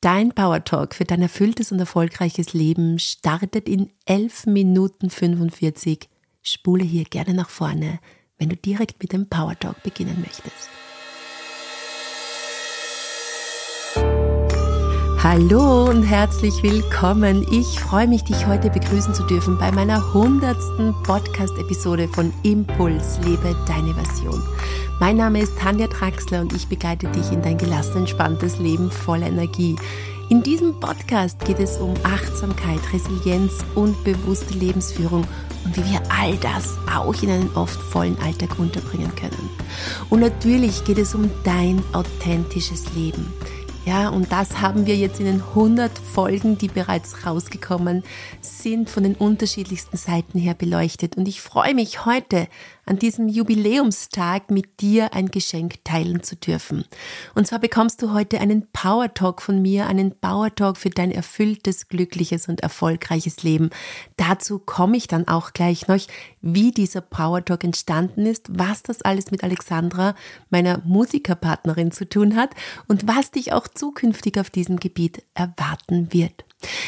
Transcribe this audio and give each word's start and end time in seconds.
Dein 0.00 0.32
Power 0.32 0.62
Talk 0.62 0.94
für 0.94 1.04
dein 1.04 1.22
erfülltes 1.22 1.72
und 1.72 1.80
erfolgreiches 1.80 2.52
Leben 2.52 3.00
startet 3.00 3.68
in 3.68 3.90
11 4.06 4.46
Minuten 4.46 5.10
45. 5.10 6.08
Spule 6.40 6.84
hier 6.84 7.02
gerne 7.02 7.34
nach 7.34 7.50
vorne, 7.50 7.98
wenn 8.38 8.48
du 8.48 8.56
direkt 8.56 9.02
mit 9.02 9.12
dem 9.12 9.28
Power 9.28 9.58
Talk 9.58 9.82
beginnen 9.82 10.20
möchtest. 10.20 10.70
Hallo 15.30 15.84
und 15.84 16.04
herzlich 16.04 16.62
willkommen. 16.62 17.44
Ich 17.52 17.78
freue 17.78 18.08
mich, 18.08 18.24
dich 18.24 18.46
heute 18.46 18.70
begrüßen 18.70 19.12
zu 19.12 19.24
dürfen 19.24 19.58
bei 19.58 19.70
meiner 19.70 20.14
hundertsten 20.14 20.94
Podcast-Episode 21.02 22.08
von 22.08 22.32
Impuls, 22.44 23.18
lebe 23.26 23.54
deine 23.66 23.92
Version. 23.92 24.42
Mein 25.00 25.18
Name 25.18 25.42
ist 25.42 25.52
Tanja 25.58 25.86
Traxler 25.86 26.40
und 26.40 26.54
ich 26.54 26.66
begleite 26.66 27.08
dich 27.08 27.30
in 27.30 27.42
dein 27.42 27.58
gelassen, 27.58 27.98
entspanntes 27.98 28.58
Leben 28.58 28.90
voller 28.90 29.26
Energie. 29.26 29.76
In 30.30 30.42
diesem 30.42 30.80
Podcast 30.80 31.44
geht 31.44 31.58
es 31.58 31.76
um 31.76 31.92
Achtsamkeit, 32.04 32.80
Resilienz 32.90 33.52
und 33.74 34.02
bewusste 34.04 34.54
Lebensführung 34.54 35.26
und 35.66 35.76
wie 35.76 35.92
wir 35.92 36.00
all 36.08 36.38
das 36.38 36.78
auch 36.90 37.22
in 37.22 37.28
einen 37.28 37.50
oft 37.54 37.78
vollen 37.78 38.16
Alltag 38.22 38.58
unterbringen 38.58 39.14
können. 39.14 39.50
Und 40.08 40.20
natürlich 40.20 40.84
geht 40.84 40.96
es 40.96 41.14
um 41.14 41.30
dein 41.44 41.82
authentisches 41.92 42.94
Leben. 42.94 43.30
Ja, 43.88 44.10
und 44.10 44.32
das 44.32 44.60
haben 44.60 44.84
wir 44.84 44.96
jetzt 44.96 45.18
in 45.18 45.24
den 45.24 45.40
100 45.40 45.90
Folgen, 45.98 46.58
die 46.58 46.68
bereits 46.68 47.24
rausgekommen 47.24 48.02
sind, 48.42 48.90
von 48.90 49.02
den 49.02 49.14
unterschiedlichsten 49.14 49.96
Seiten 49.96 50.38
her 50.38 50.52
beleuchtet. 50.52 51.16
Und 51.16 51.26
ich 51.26 51.40
freue 51.40 51.74
mich 51.74 52.04
heute 52.04 52.48
an 52.88 52.98
diesem 52.98 53.28
Jubiläumstag 53.28 54.50
mit 54.50 54.80
dir 54.80 55.12
ein 55.14 55.30
Geschenk 55.30 55.84
teilen 55.84 56.22
zu 56.22 56.36
dürfen. 56.36 56.84
Und 57.34 57.46
zwar 57.46 57.58
bekommst 57.58 58.00
du 58.02 58.12
heute 58.12 58.40
einen 58.40 58.66
Power 58.72 59.12
Talk 59.12 59.42
von 59.42 59.60
mir, 59.60 59.86
einen 59.86 60.18
Power 60.18 60.54
Talk 60.54 60.78
für 60.78 60.90
dein 60.90 61.10
erfülltes, 61.10 61.88
glückliches 61.88 62.48
und 62.48 62.60
erfolgreiches 62.60 63.42
Leben. 63.42 63.70
Dazu 64.16 64.58
komme 64.58 64.96
ich 64.96 65.06
dann 65.06 65.28
auch 65.28 65.52
gleich 65.52 65.86
noch, 65.86 65.98
wie 66.40 66.70
dieser 66.70 67.00
Power 67.00 67.44
Talk 67.44 67.64
entstanden 67.64 68.24
ist, 68.24 68.46
was 68.50 68.82
das 68.82 69.02
alles 69.02 69.30
mit 69.30 69.44
Alexandra, 69.44 70.14
meiner 70.50 70.80
Musikerpartnerin, 70.84 71.92
zu 71.92 72.08
tun 72.08 72.36
hat 72.36 72.50
und 72.86 73.06
was 73.06 73.30
dich 73.30 73.52
auch 73.52 73.68
zukünftig 73.68 74.38
auf 74.38 74.50
diesem 74.50 74.78
Gebiet 74.78 75.22
erwarten 75.34 76.12
wird. 76.12 76.44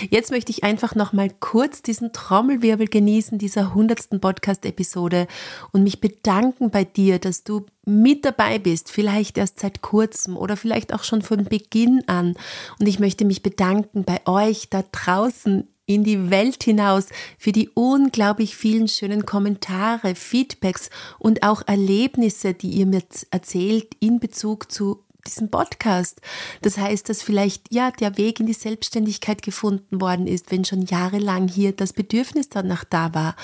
Jetzt 0.08 0.30
möchte 0.30 0.50
ich 0.50 0.64
einfach 0.64 0.94
noch 0.94 1.12
mal 1.12 1.30
kurz 1.38 1.82
diesen 1.82 2.12
Trommelwirbel 2.12 2.88
genießen 2.88 3.38
dieser 3.38 3.74
hundertsten 3.74 4.20
Podcast-Episode 4.20 5.28
und 5.72 5.84
mich 5.84 6.00
bedanken 6.00 6.70
bei 6.70 6.84
dir, 6.84 7.18
dass 7.18 7.44
du 7.44 7.66
mit 7.84 8.24
dabei 8.24 8.58
bist, 8.58 8.90
vielleicht 8.90 9.38
erst 9.38 9.60
seit 9.60 9.80
kurzem 9.80 10.36
oder 10.36 10.56
vielleicht 10.56 10.92
auch 10.92 11.04
schon 11.04 11.22
von 11.22 11.44
Beginn 11.44 12.02
an. 12.08 12.34
Und 12.78 12.86
ich 12.86 12.98
möchte 12.98 13.24
mich 13.24 13.42
bedanken 13.42 14.04
bei 14.04 14.20
euch 14.26 14.70
da 14.70 14.82
draußen 14.90 15.68
in 15.86 16.04
die 16.04 16.30
Welt 16.30 16.62
hinaus 16.62 17.08
für 17.36 17.52
die 17.52 17.68
unglaublich 17.70 18.56
vielen 18.56 18.86
schönen 18.86 19.26
Kommentare, 19.26 20.14
Feedbacks 20.14 20.88
und 21.18 21.42
auch 21.42 21.62
Erlebnisse, 21.66 22.54
die 22.54 22.70
ihr 22.70 22.86
mir 22.86 23.02
erzählt 23.30 23.94
in 23.98 24.20
Bezug 24.20 24.70
zu 24.70 25.04
diesem 25.26 25.50
Podcast. 25.50 26.20
Das 26.62 26.78
heißt, 26.78 27.08
dass 27.08 27.22
vielleicht 27.22 27.72
ja 27.72 27.90
der 27.90 28.16
Weg 28.18 28.40
in 28.40 28.46
die 28.46 28.52
Selbstständigkeit 28.52 29.42
gefunden 29.42 30.00
worden 30.00 30.26
ist, 30.26 30.50
wenn 30.50 30.64
schon 30.64 30.82
jahrelang 30.82 31.48
hier 31.48 31.72
das 31.72 31.92
Bedürfnis 31.92 32.48
danach 32.48 32.84
da 32.84 33.14
war. 33.14 33.36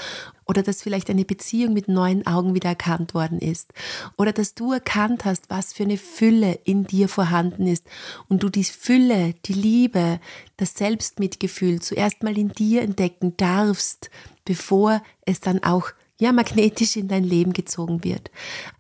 Oder 0.49 0.63
dass 0.63 0.83
vielleicht 0.83 1.11
eine 1.11 1.25
Beziehung 1.25 1.73
mit 1.73 1.89
neuen 1.89 2.25
Augen 2.27 2.55
wieder 2.55 2.69
erkannt 2.69 3.15
worden 3.15 3.41
ist. 3.41 3.73
Oder 4.17 4.33
dass 4.33 4.55
du 4.55 4.73
erkannt 4.73 5.25
hast, 5.25 5.51
was 5.51 5.73
für 5.73 5.83
eine 5.83 5.99
Fülle 5.99 6.61
in 6.65 6.85
dir 6.85 7.09
vorhanden 7.09 7.67
ist. 7.67 7.85
Und 8.29 8.45
du 8.45 8.49
die 8.49 8.63
Fülle, 8.65 9.35
die 9.45 9.55
Liebe, 9.55 10.21
das 10.57 10.75
Selbstmitgefühl 10.75 11.81
zuerst 11.81 12.23
mal 12.23 12.39
in 12.39 12.51
dir 12.51 12.83
entdecken 12.83 13.37
darfst, 13.37 14.11
bevor 14.45 15.03
es 15.23 15.41
dann 15.41 15.65
auch 15.65 15.91
ja 16.19 16.33
magnetisch 16.33 16.97
in 16.97 17.09
dein 17.09 17.25
Leben 17.25 17.53
gezogen 17.53 18.05
wird. 18.05 18.31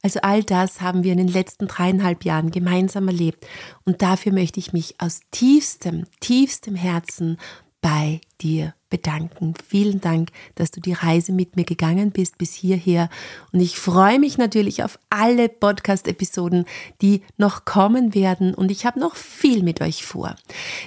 Also 0.02 0.20
all 0.22 0.42
das 0.42 0.80
haben 0.80 1.04
wir 1.04 1.12
in 1.12 1.18
den 1.18 1.28
letzten 1.28 1.66
dreieinhalb 1.66 2.24
Jahren 2.24 2.50
gemeinsam 2.50 3.08
erlebt 3.08 3.46
und 3.84 4.02
dafür 4.02 4.32
möchte 4.32 4.60
ich 4.60 4.72
mich 4.72 4.94
aus 4.98 5.20
tiefstem, 5.30 6.06
tiefstem 6.20 6.74
Herzen 6.74 7.38
bei 7.86 8.20
dir 8.40 8.74
bedanken. 8.90 9.54
Vielen 9.64 10.00
Dank, 10.00 10.30
dass 10.56 10.72
du 10.72 10.80
die 10.80 10.92
Reise 10.92 11.30
mit 11.30 11.54
mir 11.54 11.62
gegangen 11.62 12.10
bist 12.10 12.36
bis 12.36 12.52
hierher. 12.52 13.08
Und 13.52 13.60
ich 13.60 13.78
freue 13.78 14.18
mich 14.18 14.38
natürlich 14.38 14.82
auf 14.82 14.98
alle 15.08 15.48
Podcast-Episoden, 15.48 16.64
die 17.00 17.22
noch 17.36 17.64
kommen 17.64 18.12
werden. 18.12 18.54
Und 18.54 18.72
ich 18.72 18.86
habe 18.86 18.98
noch 18.98 19.14
viel 19.14 19.62
mit 19.62 19.80
euch 19.82 20.04
vor. 20.04 20.34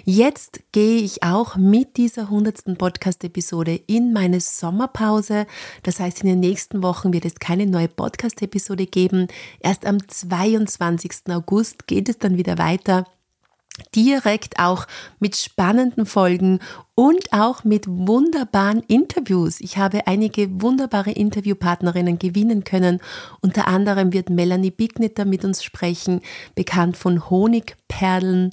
Jetzt 0.04 0.60
gehe 0.74 1.00
ich 1.02 1.24
auch 1.24 1.56
mit 1.56 1.96
dieser 1.96 2.30
hundertsten 2.30 2.76
Podcast-Episode 2.76 3.80
in 3.88 4.12
meine 4.12 4.42
Sommerpause. 4.42 5.48
Das 5.84 6.02
heißt, 6.02 6.24
in 6.24 6.28
den 6.28 6.42
nächsten 6.42 6.84
Wochen 6.84 7.14
wird 7.14 7.24
es 7.24 7.36
keine 7.36 7.66
neue 7.66 7.88
Podcast-Episode 7.88 8.88
geben. 8.88 9.28
Erst 9.62 9.86
am 9.86 10.06
22. 10.06 11.30
August 11.30 11.88
geht 11.88 12.10
es 12.10 12.18
dann 12.18 12.36
wieder 12.36 12.58
weiter 12.58 13.06
direkt 13.96 14.60
auch 14.60 14.86
mit 15.20 15.36
spannenden 15.36 16.06
Folgen 16.06 16.60
und 16.96 17.32
auch 17.32 17.64
mit 17.64 17.86
wunderbaren 17.88 18.84
Interviews. 18.88 19.62
Ich 19.62 19.78
habe 19.78 20.08
einige 20.08 20.62
wunderbare 20.62 21.12
Interviewpartnerinnen 21.12 22.20
gewinnen 22.20 22.64
können. 22.64 23.00
Unter 23.42 23.68
anderem 23.68 24.12
wird 24.12 24.30
Melanie 24.30 24.72
Bignitter 24.72 25.26
mit 25.26 25.46
uns 25.46 25.64
sprechen, 25.64 26.22
bekannt 26.56 26.98
von 26.98 27.30
Honigperlen. 27.30 28.52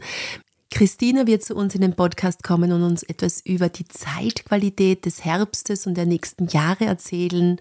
Christina 0.71 1.27
wird 1.27 1.44
zu 1.44 1.54
uns 1.54 1.75
in 1.75 1.81
den 1.81 1.94
Podcast 1.94 2.43
kommen 2.43 2.72
und 2.72 2.82
uns 2.82 3.03
etwas 3.03 3.41
über 3.41 3.69
die 3.69 3.87
Zeitqualität 3.87 5.06
des 5.06 5.25
Herbstes 5.25 5.87
und 5.87 5.97
der 5.97 6.06
nächsten 6.06 6.49
Jahre 6.49 6.84
erzählen. 6.84 7.59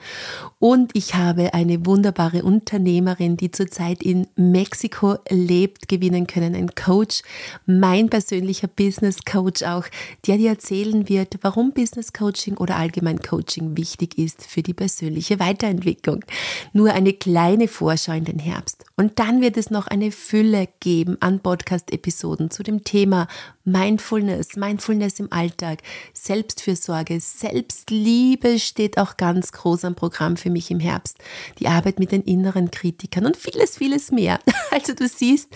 Und 0.59 0.91
ich 0.95 1.13
habe 1.15 1.53
eine 1.53 1.85
wunderbare 1.85 2.43
Unternehmerin, 2.43 3.37
die 3.37 3.51
zurzeit 3.51 4.01
in 4.01 4.27
Mexiko 4.35 5.17
lebt, 5.29 5.87
gewinnen 5.87 6.27
können. 6.27 6.55
Ein 6.55 6.73
Coach, 6.73 7.21
mein 7.65 8.09
persönlicher 8.09 8.67
Business 8.67 9.23
Coach 9.23 9.63
auch, 9.63 9.85
der 10.25 10.37
dir 10.37 10.49
erzählen 10.49 11.07
wird, 11.07 11.37
warum 11.41 11.73
Business 11.73 12.11
Coaching 12.11 12.57
oder 12.57 12.75
allgemein 12.75 13.19
Coaching 13.19 13.77
wichtig 13.77 14.17
ist 14.17 14.45
für 14.45 14.63
die 14.63 14.73
persönliche 14.73 15.39
Weiterentwicklung. 15.39 16.25
Nur 16.73 16.91
eine 16.93 17.13
kleine 17.13 17.67
Vorschau 17.67 18.13
in 18.13 18.25
den 18.25 18.39
Herbst. 18.39 18.84
Und 18.97 19.19
dann 19.19 19.41
wird 19.41 19.57
es 19.57 19.69
noch 19.69 19.87
eine 19.87 20.11
Fülle 20.11 20.69
geben 20.79 21.17
an 21.19 21.41
Podcast-Episoden 21.41 22.49
zu 22.49 22.63
dem 22.63 22.85
Thema 22.85 23.27
Mindfulness, 23.65 24.55
Mindfulness 24.55 25.19
im 25.19 25.33
Alltag, 25.33 25.79
Selbstfürsorge, 26.13 27.19
Selbstliebe 27.19 28.57
steht 28.57 28.97
auch 28.97 29.17
ganz 29.17 29.51
groß 29.51 29.83
am 29.83 29.95
Programm 29.95 30.37
für 30.37 30.49
mich 30.49 30.71
im 30.71 30.79
Herbst. 30.79 31.17
Die 31.59 31.67
Arbeit 31.67 31.99
mit 31.99 32.13
den 32.13 32.21
inneren 32.21 32.71
Kritikern 32.71 33.25
und 33.25 33.35
vieles, 33.35 33.77
vieles 33.77 34.11
mehr. 34.11 34.39
Also 34.71 34.93
du 34.93 35.07
siehst, 35.07 35.55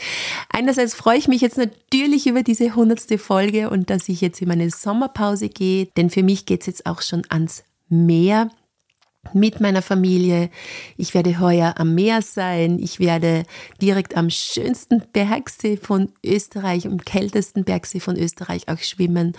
einerseits 0.50 0.94
freue 0.94 1.18
ich 1.18 1.28
mich 1.28 1.42
jetzt 1.42 1.58
natürlich 1.58 2.26
über 2.26 2.42
diese 2.42 2.74
hundertste 2.74 3.18
Folge 3.18 3.70
und 3.70 3.90
dass 3.90 4.08
ich 4.08 4.22
jetzt 4.22 4.42
in 4.42 4.48
meine 4.48 4.70
Sommerpause 4.70 5.50
gehe, 5.50 5.88
denn 5.98 6.10
für 6.10 6.24
mich 6.24 6.46
geht 6.46 6.62
es 6.62 6.68
jetzt 6.68 6.86
auch 6.86 7.02
schon 7.02 7.24
ans 7.30 7.66
Meer 7.90 8.50
mit 9.34 9.59
meiner 9.59 9.81
Familie. 9.81 10.50
Ich 10.97 11.13
werde 11.13 11.40
heuer 11.40 11.75
am 11.78 11.94
Meer 11.94 12.22
sein. 12.22 12.80
Ich 12.80 13.00
werde 13.00 13.44
direkt 13.81 14.16
am 14.18 14.30
schönsten 14.30 15.03
Bergsee 15.13 15.78
von 15.78 16.12
Österreich, 16.25 16.88
am 16.88 17.00
kältesten 17.00 17.63
Bergsee 17.63 18.00
von 18.00 18.18
Österreich 18.18 18.68
auch 18.69 18.79
schwimmen. 18.79 19.34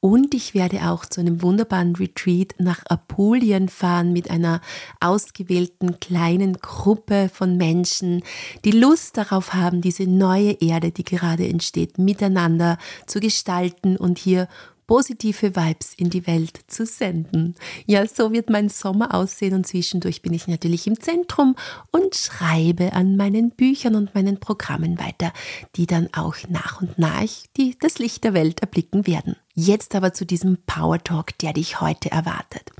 Und 0.00 0.34
ich 0.34 0.54
werde 0.54 0.90
auch 0.90 1.06
zu 1.06 1.20
einem 1.20 1.42
wunderbaren 1.42 1.96
Retreat 1.96 2.54
nach 2.58 2.82
Apulien 2.88 3.68
fahren 3.68 4.12
mit 4.12 4.30
einer 4.30 4.60
ausgewählten 5.00 5.98
kleinen 5.98 6.54
Gruppe 6.58 7.30
von 7.32 7.56
Menschen, 7.56 8.22
die 8.64 8.72
Lust 8.72 9.16
darauf 9.16 9.54
haben, 9.54 9.80
diese 9.80 10.04
neue 10.04 10.52
Erde, 10.60 10.90
die 10.90 11.04
gerade 11.04 11.48
entsteht, 11.48 11.98
miteinander 11.98 12.78
zu 13.06 13.20
gestalten 13.20 13.96
und 13.96 14.18
hier 14.18 14.48
positive 14.86 15.56
Vibes 15.56 15.94
in 15.96 16.10
die 16.10 16.26
Welt 16.26 16.60
zu 16.66 16.86
senden. 16.86 17.54
Ja, 17.86 18.06
so 18.06 18.32
wird 18.32 18.50
mein 18.50 18.68
Sommer 18.68 19.14
aussehen 19.14 19.54
und 19.54 19.66
zwischendurch 19.66 20.22
bin 20.22 20.34
ich 20.34 20.48
natürlich 20.48 20.86
im 20.86 21.00
Zentrum 21.00 21.56
und 21.90 22.14
schreibe 22.14 22.92
an 22.92 23.16
meinen 23.16 23.50
Büchern 23.50 23.94
und 23.94 24.14
meinen 24.14 24.40
Programmen 24.40 24.98
weiter, 24.98 25.32
die 25.76 25.86
dann 25.86 26.08
auch 26.12 26.36
nach 26.48 26.80
und 26.80 26.98
nach 26.98 27.12
die, 27.56 27.76
das 27.78 27.98
Licht 27.98 28.24
der 28.24 28.34
Welt 28.34 28.60
erblicken 28.60 29.06
werden. 29.06 29.36
Jetzt 29.54 29.94
aber 29.94 30.14
zu 30.14 30.24
diesem 30.24 30.56
Power 30.64 30.98
Talk, 31.02 31.36
der 31.38 31.52
dich 31.52 31.80
heute 31.82 32.10
erwartet. 32.10 32.70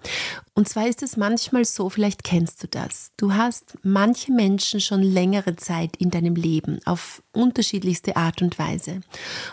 Und 0.54 0.68
zwar 0.68 0.86
ist 0.86 1.02
es 1.02 1.18
manchmal 1.18 1.66
so, 1.66 1.90
vielleicht 1.90 2.24
kennst 2.24 2.62
du 2.62 2.68
das. 2.68 3.10
Du 3.18 3.34
hast 3.34 3.76
manche 3.82 4.32
Menschen 4.32 4.80
schon 4.80 5.02
längere 5.02 5.56
Zeit 5.56 5.96
in 5.96 6.10
deinem 6.10 6.34
Leben 6.34 6.80
auf 6.86 7.22
unterschiedlichste 7.32 8.16
Art 8.16 8.40
und 8.40 8.58
Weise. 8.58 9.00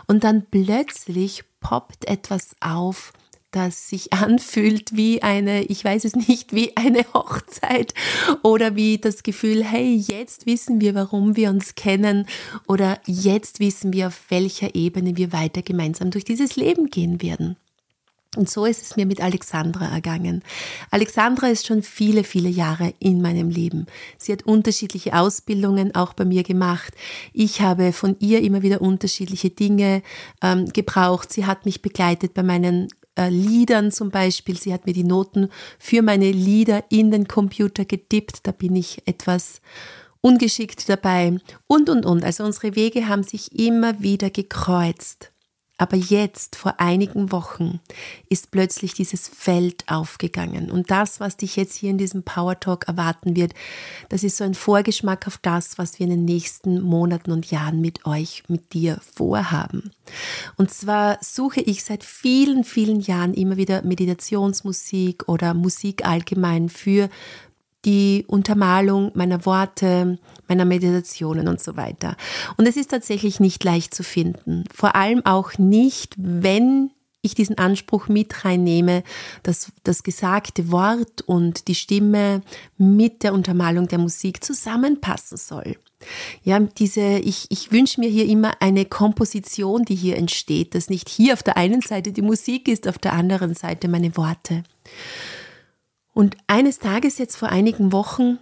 Und 0.08 0.24
dann 0.24 0.46
plötzlich 0.50 1.44
poppt 1.60 2.06
etwas 2.06 2.56
auf, 2.60 3.14
das 3.52 3.90
sich 3.90 4.14
anfühlt 4.14 4.96
wie 4.96 5.22
eine, 5.22 5.64
ich 5.64 5.84
weiß 5.84 6.06
es 6.06 6.16
nicht, 6.16 6.54
wie 6.54 6.76
eine 6.78 7.06
Hochzeit 7.14 7.94
oder 8.44 8.76
wie 8.76 8.98
das 8.98 9.24
Gefühl, 9.24 9.64
hey, 9.64 9.96
jetzt 9.96 10.46
wissen 10.46 10.82
wir, 10.82 10.96
warum 10.96 11.36
wir 11.36 11.50
uns 11.50 11.76
kennen 11.76 12.28
oder 12.68 13.00
jetzt 13.06 13.60
wissen 13.60 13.94
wir, 13.94 14.08
auf 14.08 14.26
welcher 14.30 14.76
Ebene 14.76 15.18
wir 15.18 15.34
weiter 15.34 15.62
gemeinsam 15.62 16.12
durch 16.12 16.26
dieses 16.26 16.56
Leben 16.56 16.90
gehen 16.90 17.22
werden. 17.22 17.58
Und 18.36 18.48
so 18.48 18.66
ist 18.66 18.84
es 18.84 18.96
mir 18.96 19.08
mit 19.08 19.22
Alexandra 19.22 19.88
ergangen. 19.88 20.44
Alexandra 20.92 21.48
ist 21.48 21.66
schon 21.66 21.82
viele, 21.82 22.24
viele 22.24 22.50
Jahre 22.50 22.94
in 23.00 23.24
meinem 23.24 23.50
Leben. 23.50 23.88
Sie 24.20 24.32
hat 24.32 24.44
unterschiedliche 24.44 25.18
Ausbildungen 25.18 25.96
auch 25.96 26.14
bei 26.14 26.26
mir 26.26 26.44
gemacht. 26.44 26.94
Ich 27.34 27.62
habe 27.62 27.92
von 27.92 28.16
ihr 28.20 28.42
immer 28.42 28.62
wieder 28.62 28.82
unterschiedliche 28.82 29.50
Dinge 29.50 30.04
ähm, 30.44 30.68
gebraucht. 30.68 31.34
Sie 31.34 31.48
hat 31.48 31.66
mich 31.66 31.82
begleitet 31.82 32.36
bei 32.36 32.44
meinen 32.44 32.90
äh, 33.16 33.30
Liedern 33.30 33.92
zum 33.92 34.12
Beispiel. 34.12 34.58
Sie 34.58 34.74
hat 34.74 34.86
mir 34.86 34.94
die 34.94 35.04
Noten 35.04 35.50
für 35.80 36.04
meine 36.04 36.32
Lieder 36.32 36.84
in 36.90 37.10
den 37.10 37.28
Computer 37.28 37.84
getippt. 37.84 38.42
Da 38.44 38.52
bin 38.52 38.76
ich 38.76 39.02
etwas 39.08 39.60
ungeschickt 40.22 40.88
dabei. 40.88 41.40
Und, 41.66 41.90
und, 41.90 42.06
und. 42.06 42.24
Also 42.24 42.44
unsere 42.44 42.76
Wege 42.76 43.08
haben 43.08 43.24
sich 43.24 43.58
immer 43.58 44.02
wieder 44.04 44.30
gekreuzt. 44.30 45.32
Aber 45.80 45.96
jetzt, 45.96 46.58
vor 46.58 46.76
einigen 46.80 47.32
Wochen, 47.32 47.80
ist 48.28 48.52
plötzlich 48.52 48.94
dieses 48.94 49.30
Feld 49.30 49.86
aufgegangen. 49.88 50.70
Und 50.70 50.92
das, 50.92 51.22
was 51.22 51.38
dich 51.38 51.56
jetzt 51.56 51.76
hier 51.76 51.90
in 51.90 51.98
diesem 51.98 52.24
Power 52.24 52.60
Talk 52.60 52.90
erwarten 52.90 53.38
wird, 53.38 53.54
das 54.10 54.24
ist 54.24 54.36
so 54.36 54.44
ein 54.44 54.56
Vorgeschmack 54.56 55.26
auf 55.26 55.38
das, 55.38 55.78
was 55.78 55.98
wir 55.98 56.04
in 56.04 56.12
den 56.12 56.26
nächsten 56.26 56.82
Monaten 56.82 57.32
und 57.32 57.50
Jahren 57.50 57.80
mit 57.80 58.06
euch, 58.06 58.44
mit 58.50 58.74
dir 58.74 59.00
vorhaben. 59.16 59.92
Und 60.58 60.70
zwar 60.70 61.18
suche 61.22 61.62
ich 61.62 61.86
seit 61.86 62.04
vielen, 62.04 62.66
vielen 62.66 63.00
Jahren 63.00 63.34
immer 63.34 63.56
wieder 63.56 63.82
Meditationsmusik 63.84 65.30
oder 65.30 65.54
Musik 65.54 66.06
allgemein 66.06 66.68
für 66.68 67.10
die 67.86 68.26
Untermalung 68.28 69.12
meiner 69.16 69.46
Worte, 69.46 70.20
meiner 70.48 70.66
Meditationen 70.66 71.48
und 71.48 71.62
so 71.62 71.78
weiter. 71.78 72.18
Und 72.58 72.68
es 72.68 72.76
ist 72.76 72.92
tatsächlich 72.92 73.40
nicht 73.40 73.64
leicht 73.64 73.94
zu 73.94 74.04
finden. 74.04 74.66
Vor 74.74 74.96
allem 74.96 75.26
auch 75.26 75.58
nicht, 75.58 76.16
wenn 76.18 76.92
ich 77.22 77.36
diesen 77.36 77.58
Anspruch 77.58 78.08
mit 78.08 78.46
reinnehme, 78.46 79.04
dass 79.44 79.72
das 79.84 80.04
gesagte 80.04 80.72
Wort 80.72 81.22
und 81.22 81.68
die 81.68 81.76
Stimme 81.76 82.42
mit 82.78 83.24
der 83.24 83.34
Untermalung 83.34 83.88
der 83.88 84.00
Musik 84.00 84.44
zusammenpassen 84.44 85.38
soll. 85.38 85.76
Ja, 86.44 86.60
diese, 86.60 87.20
ich, 87.20 87.48
ich 87.50 87.74
wünsche 87.74 88.00
mir 88.00 88.10
hier 88.10 88.26
immer 88.26 88.54
eine 88.62 88.86
Komposition, 88.86 89.84
die 89.84 89.96
hier 89.96 90.16
entsteht, 90.16 90.76
dass 90.76 90.90
nicht 90.90 91.10
hier 91.10 91.34
auf 91.34 91.44
der 91.44 91.58
einen 91.58 91.82
Seite 91.82 92.14
die 92.14 92.22
Musik 92.22 92.70
ist, 92.70 92.88
auf 92.88 92.98
der 92.98 93.14
anderen 93.14 93.54
Seite 93.54 93.90
meine 93.90 94.16
Worte. 94.16 94.64
Und 96.20 96.36
eines 96.48 96.80
Tages 96.80 97.18
jetzt 97.18 97.38
vor 97.38 97.48
einigen 97.48 97.94
Wochen 97.94 98.40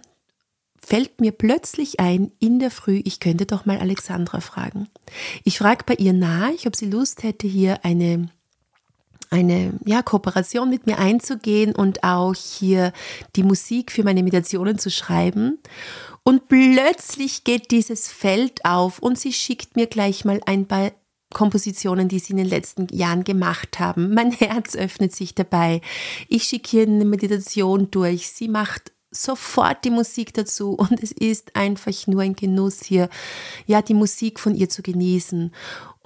fällt 0.80 1.20
mir 1.20 1.30
plötzlich 1.30 2.00
ein, 2.00 2.32
in 2.40 2.58
der 2.58 2.72
Früh, 2.72 3.00
ich 3.04 3.20
könnte 3.20 3.46
doch 3.46 3.66
mal 3.66 3.78
Alexandra 3.78 4.40
fragen. 4.40 4.88
Ich 5.44 5.58
frage 5.58 5.84
bei 5.86 5.94
ihr 5.94 6.12
nach, 6.12 6.50
ob 6.66 6.74
sie 6.74 6.90
Lust 6.90 7.22
hätte, 7.22 7.46
hier 7.46 7.84
eine, 7.84 8.30
eine 9.30 9.74
ja, 9.86 10.02
Kooperation 10.02 10.70
mit 10.70 10.88
mir 10.88 10.98
einzugehen 10.98 11.72
und 11.72 12.02
auch 12.02 12.34
hier 12.34 12.92
die 13.36 13.44
Musik 13.44 13.92
für 13.92 14.02
meine 14.02 14.24
Meditationen 14.24 14.80
zu 14.80 14.90
schreiben. 14.90 15.60
Und 16.24 16.48
plötzlich 16.48 17.44
geht 17.44 17.70
dieses 17.70 18.08
Feld 18.08 18.64
auf 18.64 18.98
und 18.98 19.20
sie 19.20 19.32
schickt 19.32 19.76
mir 19.76 19.86
gleich 19.86 20.24
mal 20.24 20.40
ein 20.46 20.66
paar 20.66 20.90
Kompositionen, 21.32 22.08
die 22.08 22.18
sie 22.18 22.32
in 22.32 22.38
den 22.38 22.48
letzten 22.48 22.88
Jahren 22.88 23.24
gemacht 23.24 23.78
haben. 23.78 24.14
Mein 24.14 24.32
Herz 24.32 24.74
öffnet 24.76 25.14
sich 25.14 25.34
dabei. 25.34 25.80
Ich 26.28 26.44
schicke 26.44 26.70
hier 26.70 26.82
eine 26.82 27.04
Meditation 27.04 27.90
durch. 27.90 28.28
Sie 28.28 28.48
macht 28.48 28.92
sofort 29.10 29.84
die 29.84 29.90
Musik 29.90 30.34
dazu 30.34 30.72
und 30.72 31.02
es 31.02 31.12
ist 31.12 31.56
einfach 31.56 32.06
nur 32.06 32.22
ein 32.22 32.34
Genuss 32.34 32.82
hier, 32.82 33.08
ja, 33.66 33.82
die 33.82 33.94
Musik 33.94 34.38
von 34.38 34.54
ihr 34.54 34.68
zu 34.68 34.82
genießen. 34.82 35.52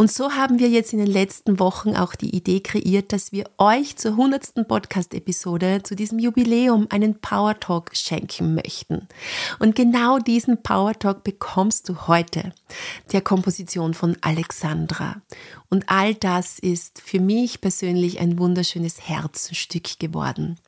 Und 0.02 0.10
so 0.10 0.32
haben 0.32 0.58
wir 0.58 0.68
jetzt 0.68 0.92
in 0.92 0.98
den 0.98 1.06
letzten 1.06 1.60
Wochen 1.60 1.94
auch 1.94 2.16
die 2.16 2.34
Idee 2.34 2.58
kreiert, 2.58 3.12
dass 3.12 3.30
wir 3.30 3.44
euch 3.56 3.96
zur 3.96 4.10
100. 4.10 4.66
Podcast-Episode, 4.66 5.84
zu 5.84 5.94
diesem 5.94 6.18
Jubiläum, 6.18 6.88
einen 6.90 7.20
Power 7.20 7.60
Talk 7.60 7.92
schenken 7.94 8.56
möchten. 8.56 9.06
Und 9.60 9.76
genau 9.76 10.18
diesen 10.18 10.60
Power 10.60 10.94
Talk 10.98 11.22
bekommst 11.22 11.88
du 11.88 12.08
heute, 12.08 12.52
der 13.12 13.20
Komposition 13.20 13.94
von 13.94 14.16
Alexandra. 14.22 15.22
Und 15.70 15.84
all 15.86 16.16
das 16.16 16.58
ist 16.58 17.00
für 17.00 17.20
mich 17.20 17.60
persönlich 17.60 18.18
ein 18.18 18.40
wunderschönes 18.40 19.08
Herzstück 19.08 20.00
geworden 20.00 20.58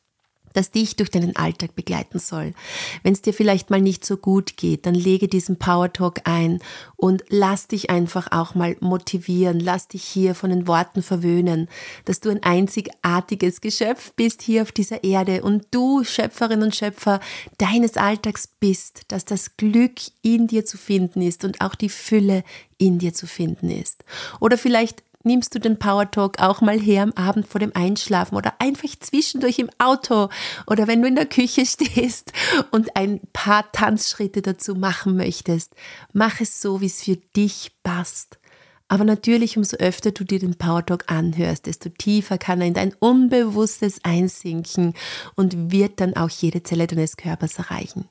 das 0.55 0.71
dich 0.71 0.97
durch 0.97 1.11
deinen 1.11 1.37
Alltag 1.37 1.75
begleiten 1.75 2.19
soll. 2.19 2.55
Wenn 3.03 3.13
es 3.13 3.21
dir 3.21 3.35
vielleicht 3.35 3.69
mal 3.69 3.83
nicht 3.83 4.05
so 4.07 4.17
gut 4.17 4.57
geht, 4.57 4.87
dann 4.87 4.95
lege 4.95 5.29
diesen 5.29 5.59
Power 5.59 5.93
Talk 5.93 6.23
ein 6.25 6.61
und 6.97 7.23
lass 7.29 7.69
dich 7.69 7.91
einfach 7.91 8.33
auch 8.33 8.55
mal 8.55 8.77
motivieren, 8.81 9.61
lass 9.61 9.89
dich 9.89 10.05
hier 10.05 10.35
von 10.35 10.51
den 10.51 10.67
Worten 10.67 11.03
verwöhnen, 11.03 11.69
dass 12.07 12.21
du 12.21 12.31
ein 12.31 12.43
einzigartiges 12.43 13.61
Geschöpf 13.61 14.13
bist 14.15 14.41
hier 14.41 14.63
auf 14.63 14.73
dieser 14.73 15.05
Erde 15.05 15.43
und 15.43 15.67
du, 15.73 16.05
Schöpferin 16.05 16.63
und 16.63 16.75
Schöpfer 16.75 17.21
deines 17.59 17.97
Alltags 17.97 18.47
bist, 18.47 19.03
dass 19.09 19.25
das 19.25 19.57
Glück 19.57 20.01
in 20.23 20.47
dir 20.47 20.65
zu 20.65 20.79
finden 20.79 21.21
ist 21.21 21.45
und 21.45 21.61
auch 21.61 21.75
die 21.75 21.89
Fülle 21.89 22.45
in 22.79 22.99
dir 22.99 23.13
zu 23.13 23.27
finden 23.27 23.71
ist. 23.71 24.05
Oder 24.41 24.57
vielleicht 24.57 25.03
nimmst 25.25 25.55
du 25.55 25.59
den 25.59 25.79
Power 25.79 26.11
Talk 26.11 26.39
auch 26.41 26.61
mal 26.61 26.79
her 26.79 27.03
am 27.03 27.13
Abend 27.13 27.47
vor 27.47 27.59
dem 27.59 27.73
Einschlafen 27.75 28.37
oder 28.37 28.55
einfach 28.59 28.89
zwischendurch 29.01 29.59
im 29.59 29.71
Auto 29.79 30.29
oder 30.67 30.87
wenn 30.87 31.03
du 31.03 31.09
in 31.09 31.17
der 31.17 31.27
Küche 31.27 31.67
stehst 31.67 32.33
und 32.71 32.97
ein 32.97 33.21
paar 33.33 33.71
Tanzschritte 33.73 34.43
dazu 34.43 34.75
machen 34.75 35.17
möchtest. 35.17 35.75
Mach 36.13 36.41
es 36.41 36.61
so, 36.61 36.81
wie 36.81 36.87
es 36.87 37.03
für 37.03 37.17
dich 37.17 37.73
passt. 37.83 38.39
Aber 38.87 39.05
natürlich, 39.05 39.57
umso 39.57 39.79
öfter 39.79 40.13
du 40.13 40.25
dir 40.25 40.39
den 40.39 40.57
Power 40.57 40.85
Talk 40.85 41.11
anhörst, 41.11 41.67
desto 41.67 41.89
tiefer 41.89 42.37
kann 42.37 42.61
er 42.61 42.67
in 42.67 42.75
dein 42.75 42.93
Unbewusstes 42.93 44.01
einsinken 44.05 44.93
und 45.37 45.73
wird 45.73 46.01
dann 46.01 46.15
auch 46.15 46.29
jede 46.29 46.63
Zelle 46.63 46.87
deines 46.87 47.17
Körpers 47.17 47.59
erreichen. 47.59 48.09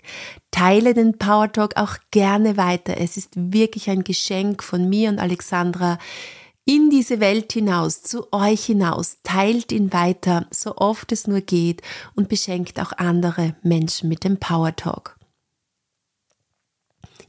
Teile 0.49 0.95
den 0.95 1.17
Power 1.19 1.51
Talk 1.51 1.77
auch 1.77 1.97
gerne 2.09 2.57
weiter. 2.57 2.97
Es 2.97 3.17
ist 3.17 3.33
wirklich 3.35 3.89
ein 3.89 4.03
Geschenk 4.03 4.63
von 4.63 4.89
mir 4.89 5.09
und 5.09 5.19
Alexandra 5.19 5.99
in 6.65 6.89
diese 6.89 7.19
Welt 7.19 7.51
hinaus, 7.51 8.03
zu 8.03 8.31
euch 8.31 8.65
hinaus, 8.65 9.17
teilt 9.23 9.71
ihn 9.71 9.91
weiter, 9.91 10.47
so 10.49 10.77
oft 10.77 11.11
es 11.11 11.27
nur 11.27 11.41
geht 11.41 11.81
und 12.15 12.29
beschenkt 12.29 12.79
auch 12.79 12.93
andere 12.93 13.55
Menschen 13.63 14.07
mit 14.07 14.23
dem 14.23 14.37
Power 14.37 14.75
Talk. 14.75 15.17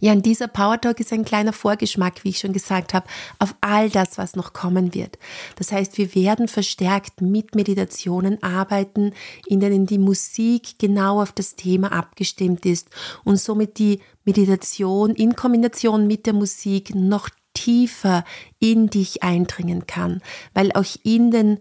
Ja, 0.00 0.12
und 0.12 0.26
dieser 0.26 0.48
Power 0.48 0.80
Talk 0.80 1.00
ist 1.00 1.12
ein 1.12 1.24
kleiner 1.24 1.52
Vorgeschmack, 1.52 2.24
wie 2.24 2.28
ich 2.28 2.38
schon 2.38 2.52
gesagt 2.52 2.94
habe, 2.94 3.06
auf 3.38 3.54
all 3.60 3.88
das, 3.88 4.18
was 4.18 4.36
noch 4.36 4.52
kommen 4.52 4.92
wird. 4.92 5.18
Das 5.56 5.72
heißt, 5.72 5.96
wir 5.98 6.14
werden 6.14 6.46
verstärkt 6.46 7.22
mit 7.22 7.54
Meditationen 7.54 8.42
arbeiten, 8.42 9.14
in 9.46 9.60
denen 9.60 9.86
die 9.86 9.98
Musik 9.98 10.78
genau 10.78 11.22
auf 11.22 11.32
das 11.32 11.56
Thema 11.56 11.90
abgestimmt 11.92 12.66
ist 12.66 12.88
und 13.24 13.40
somit 13.40 13.78
die 13.78 14.00
Meditation 14.24 15.14
in 15.14 15.36
Kombination 15.36 16.06
mit 16.06 16.26
der 16.26 16.34
Musik 16.34 16.94
noch 16.94 17.30
tiefer 17.54 18.24
in 18.58 18.88
dich 18.88 19.22
eindringen 19.22 19.86
kann, 19.86 20.20
weil 20.52 20.72
auch 20.72 20.84
in 21.02 21.30
den 21.30 21.60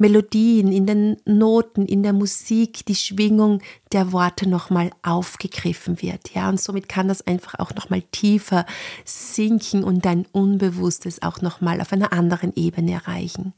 Melodien, 0.00 0.72
in 0.72 0.86
den 0.86 1.16
Noten, 1.24 1.84
in 1.86 2.02
der 2.02 2.12
Musik 2.14 2.86
die 2.86 2.94
Schwingung 2.94 3.60
der 3.92 4.12
Worte 4.12 4.48
nochmal 4.48 4.90
aufgegriffen 5.02 6.00
wird. 6.00 6.34
Ja, 6.34 6.48
und 6.48 6.60
somit 6.60 6.88
kann 6.88 7.08
das 7.08 7.26
einfach 7.26 7.58
auch 7.58 7.74
nochmal 7.74 8.02
tiefer 8.10 8.64
sinken 9.04 9.84
und 9.84 10.04
dein 10.04 10.26
Unbewusstes 10.32 11.22
auch 11.22 11.42
nochmal 11.42 11.80
auf 11.80 11.92
einer 11.92 12.12
anderen 12.12 12.52
Ebene 12.54 12.92
erreichen. 12.92 13.52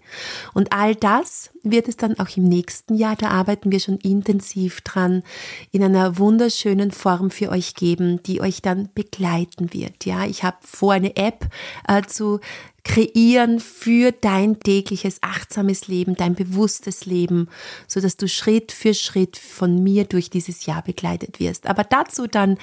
Und 0.52 0.72
all 0.72 0.94
das 0.94 1.50
wird 1.62 1.86
es 1.86 1.96
dann 1.96 2.18
auch 2.18 2.36
im 2.36 2.44
nächsten 2.44 2.94
Jahr, 2.94 3.14
da 3.14 3.28
arbeiten 3.28 3.70
wir 3.70 3.78
schon 3.78 3.98
intensiv 3.98 4.80
dran, 4.80 5.22
in 5.70 5.84
einer 5.84 6.18
wunderschönen 6.18 6.90
Form 6.90 7.30
für 7.30 7.50
euch 7.50 7.74
geben, 7.74 8.22
die 8.22 8.40
euch 8.40 8.62
dann 8.62 8.88
begleiten 8.94 9.72
wird. 9.72 10.04
Ja, 10.06 10.24
ich 10.24 10.42
habe 10.42 10.56
vor, 10.60 10.92
eine 10.92 11.14
App 11.16 11.48
äh, 11.86 12.02
zu 12.02 12.40
kreieren 12.84 13.60
für 13.60 14.12
dein 14.12 14.58
tägliches 14.58 15.18
achtsames 15.22 15.86
Leben, 15.86 16.16
dein 16.16 16.34
bewusstes 16.34 17.06
Leben, 17.06 17.48
so 17.86 18.00
dass 18.00 18.16
du 18.16 18.28
Schritt 18.28 18.72
für 18.72 18.94
Schritt 18.94 19.36
von 19.36 19.82
mir 19.82 20.04
durch 20.04 20.30
dieses 20.30 20.66
Jahr 20.66 20.82
begleitet 20.82 21.38
wirst. 21.38 21.66
Aber 21.66 21.84
dazu 21.84 22.26
dann 22.26 22.58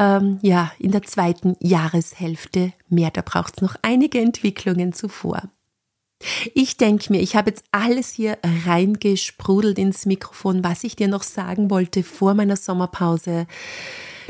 ähm, 0.00 0.38
ja 0.42 0.72
in 0.78 0.90
der 0.90 1.02
zweiten 1.02 1.56
Jahreshälfte 1.60 2.72
mehr. 2.88 3.10
Da 3.10 3.22
braucht 3.22 3.56
es 3.56 3.62
noch 3.62 3.76
einige 3.82 4.18
Entwicklungen 4.20 4.92
zuvor. 4.92 5.50
Ich 6.54 6.76
denke 6.76 7.12
mir, 7.12 7.20
ich 7.20 7.34
habe 7.34 7.50
jetzt 7.50 7.64
alles 7.70 8.12
hier 8.12 8.38
reingesprudelt 8.66 9.78
ins 9.78 10.04
Mikrofon, 10.04 10.62
was 10.62 10.84
ich 10.84 10.96
dir 10.96 11.08
noch 11.08 11.22
sagen 11.22 11.70
wollte 11.70 12.02
vor 12.02 12.34
meiner 12.34 12.56
Sommerpause. 12.56 13.46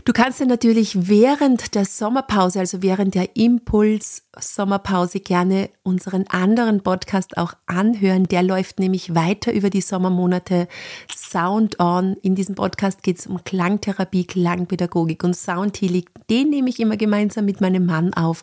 Du 0.05 0.15
kannst 0.15 0.41
dir 0.41 0.47
natürlich 0.47 1.09
während 1.09 1.75
der 1.75 1.85
Sommerpause, 1.85 2.61
also 2.61 2.83
während 2.83 3.15
der 3.15 3.37
Impuls 3.37 4.23
Sommerpause 4.39 5.21
gerne 5.21 5.69
unseren 5.83 6.25
anderen 6.29 6.83
Podcast 6.83 7.37
auch 7.37 7.53
anhören. 7.67 8.25
Der 8.25 8.43
läuft 8.43 8.79
nämlich 8.79 9.15
weiter 9.15 9.53
über 9.53 9.69
die 9.69 9.83
Sommermonate 9.83 10.69
Sound 11.15 11.79
On. 11.81 12.17
In 12.23 12.35
diesem 12.35 12.55
Podcast 12.55 13.03
geht 13.03 13.19
es 13.19 13.27
um 13.27 13.45
Klangtherapie, 13.45 14.25
Klangpädagogik 14.25 15.23
und 15.23 15.37
Soundhealing. 15.37 16.07
Den 16.31 16.49
nehme 16.49 16.71
ich 16.71 16.81
immer 16.81 16.97
gemeinsam 16.97 17.45
mit 17.45 17.61
meinem 17.61 17.85
Mann 17.85 18.15
auf 18.15 18.43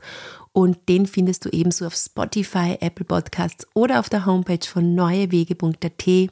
und 0.57 0.89
den 0.89 1.05
findest 1.05 1.45
du 1.45 1.49
ebenso 1.49 1.85
auf 1.85 1.93
Spotify, 1.93 2.77
Apple 2.79 3.05
Podcasts 3.05 3.67
oder 3.75 3.99
auf 3.99 4.09
der 4.09 4.25
Homepage 4.25 4.65
von 4.67 4.95
neuewege.at. 4.95 6.31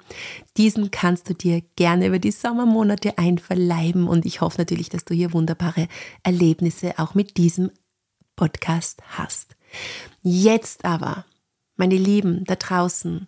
Diesen 0.58 0.89
kannst 0.89 1.29
du 1.29 1.36
dir 1.36 1.62
gerne 1.75 2.08
über 2.08 2.17
die 2.17 2.32
Sommermonate 2.32 3.20
einverleiben 3.20 4.08
und 4.08 4.25
ich 4.25 4.41
hoffe 4.41 4.58
natürlich, 4.58 4.89
dass 4.89 5.05
du 5.05 5.13
hier 5.13 5.32
wunderbare 5.32 5.88
Erlebnisse 6.24 6.98
auch 6.98 7.13
mit 7.13 7.38
diesem 7.38 7.70
Podcast 8.36 9.03
hast. 9.10 9.55
Jetzt 10.24 10.86
aber, 10.86 11.25
meine 11.75 11.98
Lieben 11.98 12.46
da 12.46 12.55
draußen, 12.55 13.27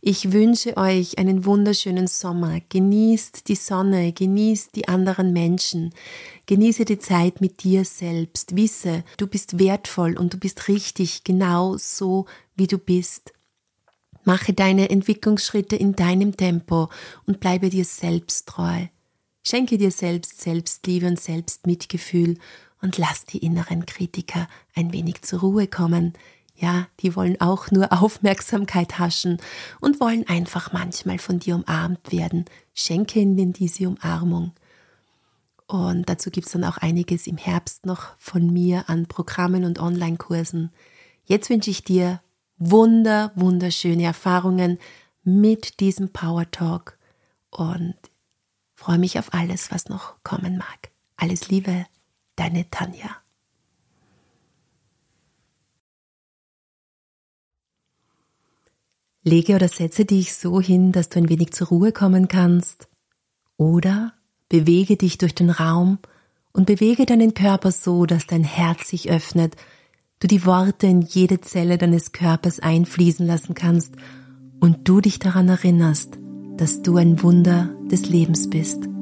ich 0.00 0.32
wünsche 0.32 0.76
euch 0.76 1.18
einen 1.18 1.44
wunderschönen 1.44 2.06
Sommer. 2.06 2.60
Genießt 2.68 3.48
die 3.48 3.54
Sonne, 3.54 4.12
genießt 4.12 4.74
die 4.76 4.88
anderen 4.88 5.32
Menschen, 5.32 5.94
genieße 6.46 6.84
die 6.84 6.98
Zeit 6.98 7.40
mit 7.40 7.62
dir 7.64 7.84
selbst. 7.84 8.56
Wisse, 8.56 9.04
du 9.16 9.26
bist 9.26 9.58
wertvoll 9.58 10.16
und 10.16 10.34
du 10.34 10.38
bist 10.38 10.68
richtig, 10.68 11.24
genau 11.24 11.76
so, 11.76 12.26
wie 12.56 12.66
du 12.66 12.78
bist. 12.78 13.32
Mache 14.24 14.52
deine 14.52 14.90
Entwicklungsschritte 14.90 15.76
in 15.76 15.94
deinem 15.94 16.36
Tempo 16.36 16.88
und 17.26 17.40
bleibe 17.40 17.70
dir 17.70 17.84
selbst 17.84 18.48
treu. 18.48 18.86
Schenke 19.42 19.78
dir 19.78 19.90
selbst 19.90 20.42
Selbstliebe 20.42 21.06
und 21.06 21.18
Selbstmitgefühl 21.18 22.36
und 22.82 22.98
lass 22.98 23.24
die 23.24 23.38
inneren 23.38 23.86
Kritiker 23.86 24.48
ein 24.74 24.92
wenig 24.92 25.22
zur 25.22 25.40
Ruhe 25.40 25.66
kommen. 25.66 26.12
Ja, 26.60 26.88
die 27.00 27.14
wollen 27.14 27.40
auch 27.40 27.70
nur 27.70 27.92
Aufmerksamkeit 28.02 28.98
haschen 28.98 29.38
und 29.80 30.00
wollen 30.00 30.28
einfach 30.28 30.72
manchmal 30.72 31.18
von 31.18 31.38
dir 31.38 31.54
umarmt 31.54 32.10
werden. 32.10 32.46
Schenke 32.74 33.20
ihnen 33.20 33.52
diese 33.52 33.88
Umarmung. 33.88 34.52
Und 35.66 36.08
dazu 36.08 36.30
gibt 36.30 36.46
es 36.46 36.54
dann 36.54 36.64
auch 36.64 36.78
einiges 36.78 37.26
im 37.26 37.36
Herbst 37.36 37.86
noch 37.86 38.16
von 38.18 38.52
mir 38.52 38.88
an 38.88 39.06
Programmen 39.06 39.64
und 39.64 39.78
Online-Kursen. 39.78 40.72
Jetzt 41.24 41.50
wünsche 41.50 41.70
ich 41.70 41.84
dir 41.84 42.20
wunder, 42.56 43.32
wunderschöne 43.36 44.04
Erfahrungen 44.04 44.78
mit 45.22 45.78
diesem 45.80 46.10
Power 46.10 46.50
Talk 46.50 46.98
und 47.50 47.94
freue 48.74 48.98
mich 48.98 49.18
auf 49.18 49.34
alles, 49.34 49.70
was 49.70 49.88
noch 49.88 50.14
kommen 50.24 50.56
mag. 50.56 50.90
Alles 51.16 51.48
Liebe, 51.48 51.86
deine 52.36 52.68
Tanja. 52.70 53.10
Lege 59.24 59.54
oder 59.54 59.68
setze 59.68 60.04
dich 60.04 60.34
so 60.34 60.60
hin, 60.60 60.92
dass 60.92 61.08
du 61.08 61.18
ein 61.18 61.28
wenig 61.28 61.52
zur 61.52 61.68
Ruhe 61.68 61.92
kommen 61.92 62.28
kannst. 62.28 62.88
Oder 63.56 64.12
bewege 64.48 64.96
dich 64.96 65.18
durch 65.18 65.34
den 65.34 65.50
Raum 65.50 65.98
und 66.52 66.66
bewege 66.66 67.06
deinen 67.06 67.34
Körper 67.34 67.72
so, 67.72 68.06
dass 68.06 68.26
dein 68.26 68.44
Herz 68.44 68.88
sich 68.88 69.10
öffnet, 69.10 69.56
du 70.20 70.26
die 70.26 70.46
Worte 70.46 70.86
in 70.86 71.02
jede 71.02 71.40
Zelle 71.40 71.78
deines 71.78 72.12
Körpers 72.12 72.60
einfließen 72.60 73.26
lassen 73.26 73.54
kannst 73.54 73.94
und 74.60 74.88
du 74.88 75.00
dich 75.00 75.18
daran 75.18 75.48
erinnerst, 75.48 76.18
dass 76.56 76.82
du 76.82 76.96
ein 76.96 77.22
Wunder 77.22 77.70
des 77.90 78.08
Lebens 78.08 78.50
bist. 78.50 78.97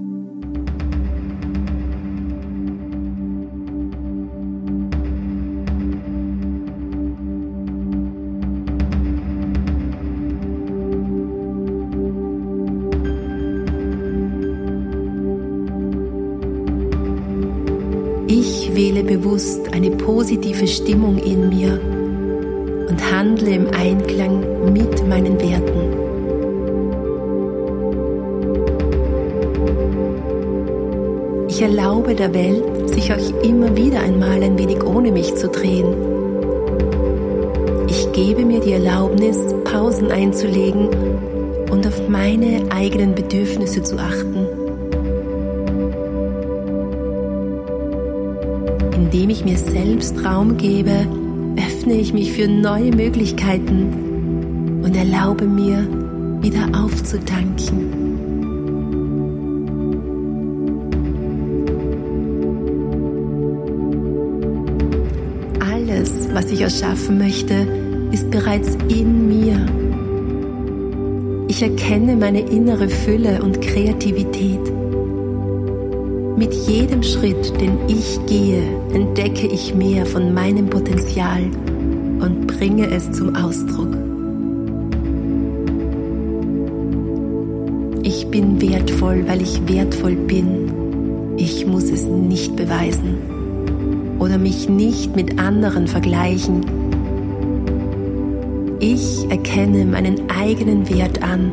Bewusst 19.36 19.70
eine 19.74 19.90
positive 19.90 20.66
Stimmung 20.66 21.18
in 21.18 21.50
mir 21.50 21.78
und 22.88 23.12
handle 23.12 23.50
im 23.50 23.68
Einklang 23.68 24.72
mit 24.72 25.06
meinen 25.06 25.38
Werten. 25.38 26.06
Ich 31.48 31.60
erlaube 31.60 32.14
der 32.14 32.32
Welt, 32.32 32.88
sich 32.88 33.12
auch 33.12 33.42
immer 33.42 33.76
wieder 33.76 34.00
einmal 34.00 34.42
ein 34.42 34.56
wenig 34.58 34.82
ohne 34.82 35.12
mich 35.12 35.34
zu 35.34 35.48
drehen. 35.48 35.94
Ich 37.88 38.10
gebe 38.12 38.42
mir 38.42 38.60
die 38.60 38.72
Erlaubnis, 38.72 39.36
Pausen 39.64 40.10
einzulegen 40.10 40.88
und 41.70 41.86
auf 41.86 42.08
meine 42.08 42.62
eigenen 42.70 43.14
Bedürfnisse 43.14 43.82
zu 43.82 43.98
achten. 43.98 44.46
Indem 49.06 49.30
ich 49.30 49.44
mir 49.44 49.56
selbst 49.56 50.24
Raum 50.24 50.56
gebe, 50.56 51.06
öffne 51.56 51.94
ich 51.94 52.12
mich 52.12 52.32
für 52.32 52.48
neue 52.48 52.90
Möglichkeiten 52.90 54.80
und 54.82 54.96
erlaube 54.96 55.44
mir, 55.44 55.86
wieder 56.42 56.68
aufzutanken. 56.76 57.92
Alles, 65.60 66.28
was 66.32 66.50
ich 66.50 66.62
erschaffen 66.62 67.18
möchte, 67.18 67.54
ist 68.10 68.28
bereits 68.32 68.76
in 68.88 69.28
mir. 69.28 69.66
Ich 71.46 71.62
erkenne 71.62 72.16
meine 72.16 72.40
innere 72.40 72.88
Fülle 72.88 73.40
und 73.40 73.60
Kreativität. 73.60 74.75
Mit 76.36 76.52
jedem 76.52 77.02
Schritt, 77.02 77.58
den 77.62 77.78
ich 77.88 78.18
gehe, 78.26 78.62
entdecke 78.92 79.46
ich 79.46 79.74
mehr 79.74 80.04
von 80.04 80.34
meinem 80.34 80.68
Potenzial 80.68 81.44
und 82.20 82.46
bringe 82.46 82.90
es 82.90 83.10
zum 83.12 83.34
Ausdruck. 83.34 83.96
Ich 88.02 88.26
bin 88.28 88.60
wertvoll, 88.60 89.24
weil 89.26 89.40
ich 89.40 89.66
wertvoll 89.66 90.14
bin. 90.14 91.36
Ich 91.38 91.66
muss 91.66 91.84
es 91.84 92.04
nicht 92.04 92.54
beweisen 92.54 93.16
oder 94.18 94.36
mich 94.36 94.68
nicht 94.68 95.16
mit 95.16 95.38
anderen 95.38 95.86
vergleichen. 95.86 96.60
Ich 98.78 99.24
erkenne 99.30 99.86
meinen 99.86 100.30
eigenen 100.30 100.86
Wert 100.90 101.22
an 101.22 101.50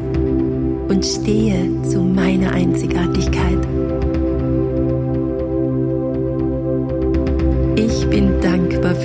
und 0.89 1.05
stehe 1.05 1.69
zu 1.83 2.01
meiner 2.01 2.51
Einzigartigkeit. 2.51 3.65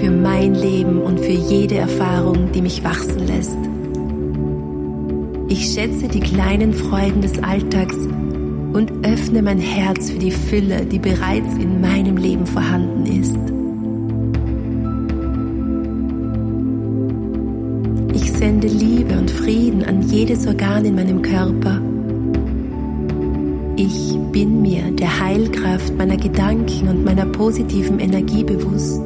Für 0.00 0.11
mein 0.11 0.55
Leben 0.55 1.00
und 1.00 1.19
für 1.19 1.33
jede 1.33 1.76
Erfahrung, 1.76 2.52
die 2.52 2.62
mich 2.62 2.85
wachsen 2.85 3.26
lässt. 3.26 3.59
Ich 5.49 5.73
schätze 5.73 6.09
die 6.09 6.21
kleinen 6.21 6.73
Freuden 6.73 7.21
des 7.21 7.43
Alltags 7.43 7.97
und 8.73 8.93
öffne 9.02 9.43
mein 9.43 9.59
Herz 9.59 10.11
für 10.11 10.19
die 10.19 10.31
Fülle, 10.31 10.85
die 10.87 10.99
bereits 10.99 11.55
in 11.55 11.81
meinem 11.81 12.17
Leben 12.17 12.47
vorhanden 12.47 13.07
ist. 13.07 13.38
Ich 18.14 18.33
sende 18.33 18.69
Liebe 18.69 19.19
und 19.19 19.31
Frieden 19.31 19.85
an 19.85 20.02
jedes 20.02 20.47
Organ 20.47 20.85
in 20.85 20.95
meinem 20.95 21.23
Körper 21.23 21.81
ich 23.78 24.19
bin 24.33 24.61
mir 24.61 24.90
der 24.90 25.21
Heilkraft 25.21 25.97
meiner 25.97 26.17
Gedanken 26.17 26.88
und 26.88 27.05
meiner 27.05 27.26
positiven 27.26 28.00
Energie 28.00 28.43
bewusst. 28.43 29.00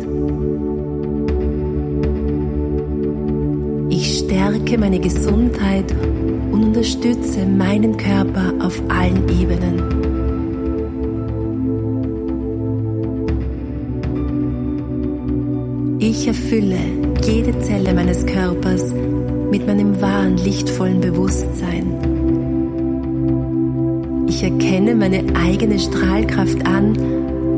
Stärke 4.73 4.79
meine 4.79 5.01
Gesundheit 5.01 5.93
und 6.51 6.65
unterstütze 6.65 7.45
meinen 7.45 7.97
Körper 7.97 8.55
auf 8.61 8.81
allen 8.89 9.29
Ebenen. 9.29 9.83
Ich 15.99 16.27
erfülle 16.27 16.79
jede 17.23 17.59
Zelle 17.61 17.93
meines 17.93 18.25
Körpers 18.25 18.93
mit 19.51 19.67
meinem 19.67 20.01
wahren, 20.01 20.39
lichtvollen 20.39 21.01
Bewusstsein. 21.01 21.87
Ich 24.27 24.43
erkenne 24.43 24.95
meine 24.95 25.25
eigene 25.37 25.79
Strahlkraft 25.79 26.67
an 26.67 26.97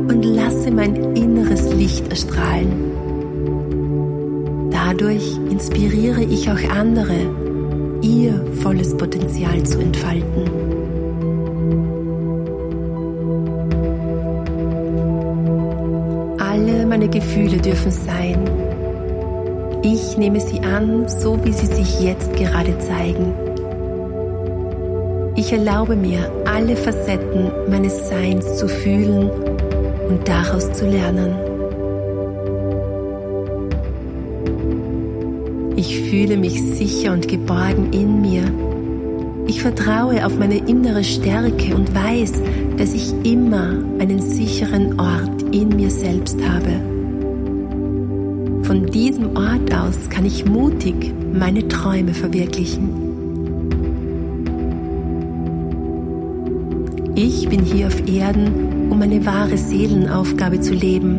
und 0.09 0.23
lasse 0.23 0.69
mein 0.69 0.95
inneres 1.15 1.73
Licht 1.73 2.09
erstrahlen. 2.09 3.04
Dadurch 4.87 5.37
inspiriere 5.49 6.23
ich 6.23 6.49
auch 6.49 6.69
andere, 6.69 7.15
ihr 8.01 8.33
volles 8.61 8.95
Potenzial 8.95 9.63
zu 9.63 9.79
entfalten. 9.79 10.75
Gefühle 17.15 17.57
dürfen 17.57 17.91
sein. 17.91 18.37
Ich 19.81 20.17
nehme 20.17 20.41
sie 20.41 20.59
an, 20.59 21.07
so 21.07 21.39
wie 21.45 21.53
sie 21.53 21.67
sich 21.67 22.01
jetzt 22.01 22.35
gerade 22.35 22.77
zeigen. 22.79 23.33
Ich 25.37 25.53
erlaube 25.53 25.95
mir, 25.95 26.29
alle 26.45 26.75
Facetten 26.75 27.51
meines 27.69 28.09
Seins 28.09 28.57
zu 28.57 28.67
fühlen 28.67 29.29
und 30.09 30.27
daraus 30.27 30.73
zu 30.73 30.85
lernen. 30.89 31.54
Fühle 36.15 36.37
mich 36.37 36.61
sicher 36.61 37.11
und 37.11 37.27
geborgen 37.27 37.91
in 37.91 38.21
mir. 38.21 38.43
Ich 39.47 39.61
vertraue 39.61 40.25
auf 40.25 40.39
meine 40.39 40.59
innere 40.59 41.03
Stärke 41.03 41.75
und 41.75 41.93
weiß, 41.93 42.41
dass 42.77 42.93
ich 42.93 43.13
immer 43.25 43.83
einen 43.99 44.21
sicheren 44.21 44.97
Ort 44.97 45.41
in 45.53 45.75
mir 45.75 45.91
selbst 45.91 46.37
habe. 46.41 46.79
Von 48.63 48.85
diesem 48.85 49.35
Ort 49.35 49.75
aus 49.75 50.09
kann 50.09 50.25
ich 50.25 50.45
mutig 50.45 51.13
meine 51.33 51.67
Träume 51.67 52.13
verwirklichen. 52.13 52.89
Ich 57.15 57.49
bin 57.49 57.65
hier 57.65 57.87
auf 57.87 58.07
Erden, 58.07 58.89
um 58.89 59.01
eine 59.01 59.25
wahre 59.25 59.57
Seelenaufgabe 59.57 60.61
zu 60.61 60.75
leben. 60.75 61.17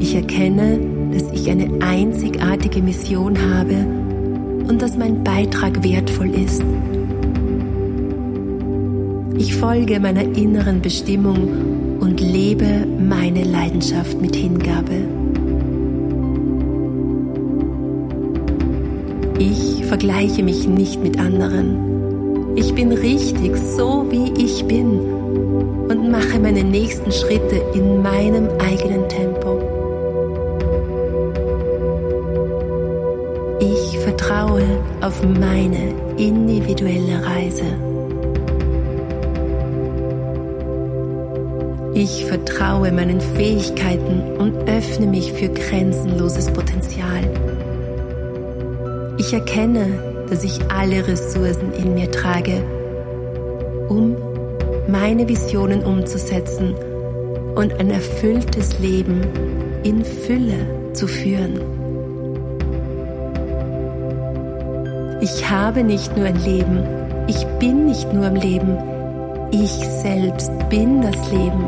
Ich 0.00 0.14
erkenne, 0.14 0.93
ich 1.44 1.50
eine 1.50 1.82
einzigartige 1.84 2.80
Mission 2.80 3.36
habe 3.38 3.74
und 4.66 4.80
dass 4.80 4.96
mein 4.96 5.22
Beitrag 5.22 5.84
wertvoll 5.84 6.30
ist. 6.30 6.64
Ich 9.36 9.54
folge 9.54 10.00
meiner 10.00 10.22
inneren 10.22 10.80
Bestimmung 10.80 11.98
und 12.00 12.20
lebe 12.20 12.86
meine 12.98 13.44
Leidenschaft 13.44 14.20
mit 14.22 14.34
Hingabe. 14.36 15.06
Ich 19.38 19.84
vergleiche 19.84 20.42
mich 20.42 20.66
nicht 20.66 21.02
mit 21.02 21.18
anderen. 21.18 22.56
Ich 22.56 22.74
bin 22.74 22.90
richtig 22.92 23.56
so, 23.56 24.06
wie 24.08 24.32
ich 24.42 24.64
bin 24.64 24.98
und 25.90 26.10
mache 26.10 26.38
meine 26.40 26.64
nächsten 26.64 27.12
Schritte 27.12 27.60
in 27.74 28.00
meinem 28.02 28.48
eigenen 28.60 29.06
Tempo. 29.08 29.43
Auf 35.04 35.22
meine 35.22 35.92
individuelle 36.16 37.22
Reise. 37.26 37.64
Ich 41.92 42.24
vertraue 42.24 42.90
meinen 42.90 43.20
Fähigkeiten 43.20 44.38
und 44.38 44.66
öffne 44.66 45.06
mich 45.06 45.30
für 45.34 45.50
grenzenloses 45.50 46.50
Potenzial. 46.50 47.20
Ich 49.18 49.34
erkenne, 49.34 50.26
dass 50.30 50.42
ich 50.42 50.58
alle 50.70 51.06
Ressourcen 51.06 51.72
in 51.74 51.92
mir 51.92 52.10
trage, 52.10 52.64
um 53.90 54.16
meine 54.88 55.28
Visionen 55.28 55.84
umzusetzen 55.84 56.74
und 57.54 57.78
ein 57.78 57.90
erfülltes 57.90 58.78
Leben 58.78 59.20
in 59.82 60.02
Fülle 60.02 60.94
zu 60.94 61.06
führen. 61.06 61.83
Ich 65.20 65.50
habe 65.50 65.82
nicht 65.82 66.16
nur 66.16 66.26
ein 66.26 66.42
Leben, 66.44 66.82
ich 67.26 67.46
bin 67.58 67.86
nicht 67.86 68.12
nur 68.12 68.26
im 68.26 68.36
Leben, 68.36 68.76
ich 69.50 69.70
selbst 69.70 70.50
bin 70.68 71.00
das 71.00 71.30
Leben. 71.30 71.64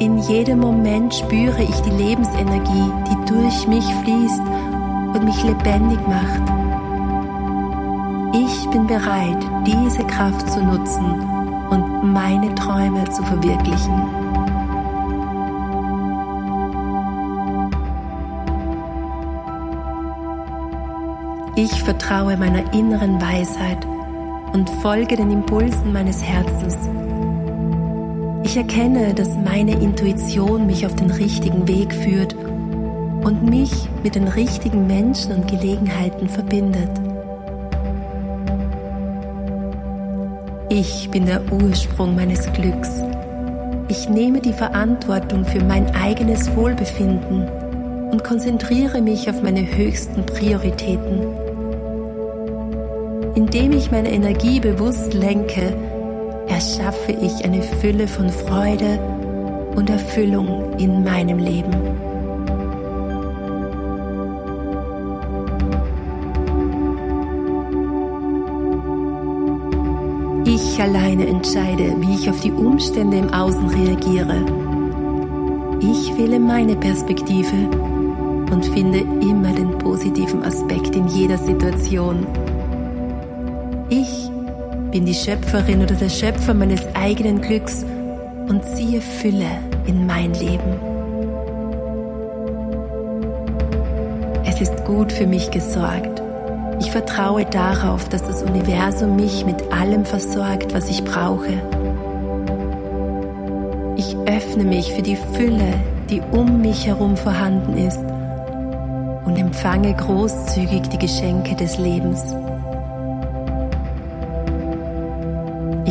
In 0.00 0.18
jedem 0.18 0.60
Moment 0.60 1.14
spüre 1.14 1.62
ich 1.62 1.80
die 1.80 1.90
Lebensenergie, 1.90 2.90
die 3.08 3.32
durch 3.32 3.66
mich 3.66 3.84
fließt 4.02 4.42
und 5.14 5.24
mich 5.24 5.42
lebendig 5.44 5.98
macht. 6.06 6.42
Ich 8.34 8.70
bin 8.70 8.86
bereit, 8.86 9.38
diese 9.66 10.04
Kraft 10.04 10.50
zu 10.50 10.62
nutzen 10.62 11.04
und 11.70 12.12
meine 12.12 12.54
Träume 12.54 13.04
zu 13.10 13.22
verwirklichen. 13.22 14.25
Ich 21.58 21.82
vertraue 21.82 22.36
meiner 22.36 22.70
inneren 22.74 23.18
Weisheit 23.18 23.78
und 24.52 24.68
folge 24.82 25.16
den 25.16 25.30
Impulsen 25.30 25.90
meines 25.90 26.22
Herzens. 26.22 26.76
Ich 28.42 28.58
erkenne, 28.58 29.14
dass 29.14 29.30
meine 29.42 29.72
Intuition 29.72 30.66
mich 30.66 30.84
auf 30.84 30.94
den 30.96 31.10
richtigen 31.10 31.66
Weg 31.66 31.94
führt 31.94 32.34
und 32.34 33.48
mich 33.48 33.88
mit 34.02 34.16
den 34.16 34.28
richtigen 34.28 34.86
Menschen 34.86 35.32
und 35.32 35.48
Gelegenheiten 35.48 36.28
verbindet. 36.28 36.90
Ich 40.68 41.08
bin 41.10 41.24
der 41.24 41.40
Ursprung 41.50 42.16
meines 42.16 42.52
Glücks. 42.52 42.90
Ich 43.88 44.10
nehme 44.10 44.42
die 44.42 44.52
Verantwortung 44.52 45.46
für 45.46 45.64
mein 45.64 45.94
eigenes 45.94 46.54
Wohlbefinden 46.54 47.48
und 48.10 48.22
konzentriere 48.22 49.00
mich 49.00 49.30
auf 49.30 49.42
meine 49.42 49.74
höchsten 49.74 50.26
Prioritäten. 50.26 51.45
Indem 53.36 53.72
ich 53.72 53.90
meine 53.90 54.10
Energie 54.10 54.60
bewusst 54.60 55.12
lenke, 55.12 55.76
erschaffe 56.48 57.12
ich 57.12 57.44
eine 57.44 57.62
Fülle 57.62 58.08
von 58.08 58.30
Freude 58.30 58.98
und 59.76 59.90
Erfüllung 59.90 60.72
in 60.78 61.04
meinem 61.04 61.38
Leben. 61.38 61.70
Ich 70.46 70.80
alleine 70.80 71.26
entscheide, 71.26 71.94
wie 72.00 72.14
ich 72.14 72.30
auf 72.30 72.40
die 72.40 72.52
Umstände 72.52 73.18
im 73.18 73.34
Außen 73.34 73.68
reagiere. 73.68 74.46
Ich 75.80 76.16
wähle 76.16 76.40
meine 76.40 76.74
Perspektive 76.74 77.68
und 78.50 78.64
finde 78.72 79.00
immer 79.20 79.52
den 79.52 79.76
positiven 79.76 80.42
Aspekt 80.42 80.96
in 80.96 81.06
jeder 81.08 81.36
Situation. 81.36 82.26
Ich 83.88 84.28
bin 84.90 85.06
die 85.06 85.14
Schöpferin 85.14 85.80
oder 85.80 85.94
der 85.94 86.08
Schöpfer 86.08 86.54
meines 86.54 86.80
eigenen 86.94 87.40
Glücks 87.40 87.84
und 88.48 88.64
ziehe 88.64 89.00
Fülle 89.00 89.46
in 89.86 90.06
mein 90.06 90.34
Leben. 90.34 90.80
Es 94.44 94.60
ist 94.60 94.84
gut 94.84 95.12
für 95.12 95.28
mich 95.28 95.52
gesorgt. 95.52 96.20
Ich 96.80 96.90
vertraue 96.90 97.44
darauf, 97.44 98.08
dass 98.08 98.24
das 98.24 98.42
Universum 98.42 99.14
mich 99.14 99.46
mit 99.46 99.72
allem 99.72 100.04
versorgt, 100.04 100.74
was 100.74 100.90
ich 100.90 101.04
brauche. 101.04 101.52
Ich 103.96 104.16
öffne 104.26 104.64
mich 104.64 104.92
für 104.92 105.02
die 105.02 105.16
Fülle, 105.34 105.74
die 106.10 106.20
um 106.32 106.60
mich 106.60 106.88
herum 106.88 107.16
vorhanden 107.16 107.76
ist 107.76 108.02
und 109.24 109.36
empfange 109.36 109.94
großzügig 109.94 110.88
die 110.88 110.98
Geschenke 110.98 111.54
des 111.54 111.78
Lebens. 111.78 112.34